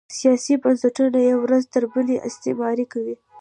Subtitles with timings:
[0.17, 3.17] سیاسي بنسټونه یې ورځ تر بلې استثماري کول